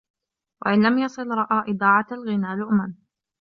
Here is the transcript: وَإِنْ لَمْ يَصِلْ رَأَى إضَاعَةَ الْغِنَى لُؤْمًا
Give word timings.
وَإِنْ 0.65 0.83
لَمْ 0.87 0.97
يَصِلْ 0.99 1.27
رَأَى 1.27 1.71
إضَاعَةَ 1.71 2.07
الْغِنَى 2.11 2.55
لُؤْمًا 2.55 2.93